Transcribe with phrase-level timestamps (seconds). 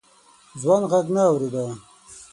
[0.61, 1.65] ځوان غږ نه اورېده.